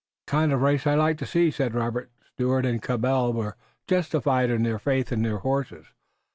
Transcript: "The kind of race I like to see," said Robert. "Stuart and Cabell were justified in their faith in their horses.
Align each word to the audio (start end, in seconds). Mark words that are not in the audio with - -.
"The 0.25 0.31
kind 0.31 0.51
of 0.51 0.63
race 0.63 0.87
I 0.87 0.95
like 0.95 1.19
to 1.19 1.27
see," 1.27 1.51
said 1.51 1.75
Robert. 1.75 2.09
"Stuart 2.33 2.65
and 2.65 2.81
Cabell 2.81 3.33
were 3.33 3.55
justified 3.85 4.49
in 4.49 4.63
their 4.63 4.79
faith 4.79 5.11
in 5.11 5.21
their 5.21 5.37
horses. 5.37 5.85